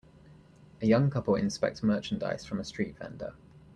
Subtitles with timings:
[0.81, 3.35] A young couple inspect merchandise from a street vendor.